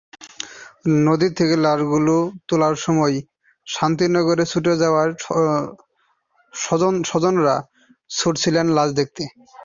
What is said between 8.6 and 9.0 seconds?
লাশ